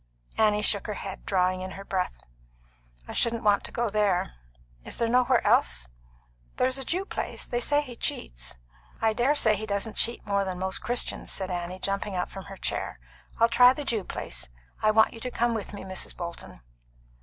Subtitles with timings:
[0.35, 2.23] Annie shook her head, drawing in her breath.
[3.07, 4.33] "I shouldn't want to go there.
[4.83, 5.89] Is there nowhere else?"
[6.57, 7.45] "There's a Jew place.
[7.47, 8.57] They say he cheats."
[8.99, 12.57] "I dare say he doesn't cheat more than most Christians," said Annie, jumping from her
[12.57, 12.97] chair.
[13.39, 14.49] "I'll try the Jew place.
[14.81, 16.17] I want you to come with me, Mrs.
[16.17, 16.61] Bolton."